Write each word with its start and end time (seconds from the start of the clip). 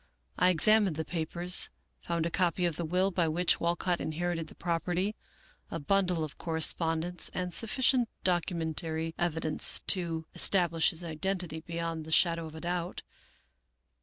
I 0.35 0.49
examined 0.49 0.95
the 0.95 1.05
papers, 1.05 1.69
found 1.99 2.25
a 2.25 2.31
copy 2.31 2.65
of 2.65 2.75
the 2.75 2.85
will 2.85 3.11
by 3.11 3.27
which 3.27 3.59
Walcott 3.59 4.01
inherited 4.01 4.47
the 4.47 4.55
property, 4.55 5.15
a 5.69 5.79
bundle 5.79 6.23
of 6.23 6.39
correspondence, 6.39 7.29
and 7.35 7.53
sufficient 7.53 8.09
documentary 8.23 9.13
evidence 9.19 9.81
to 9.89 10.25
establish 10.33 10.89
his 10.89 11.03
identity 11.03 11.59
beyond 11.61 12.05
the 12.05 12.11
shadow 12.11 12.47
of 12.47 12.55
a 12.55 12.61
doubt. 12.61 13.03